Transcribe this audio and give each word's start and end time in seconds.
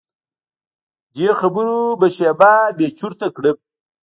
دې 1.15 1.29
خبرو 1.39 1.79
به 1.99 2.07
شیبه 2.15 2.53
بې 2.77 2.87
چرته 2.99 3.27
کړم. 3.35 3.57